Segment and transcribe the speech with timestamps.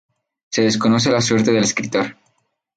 [0.49, 2.17] Se desconoce la suerte del escritor.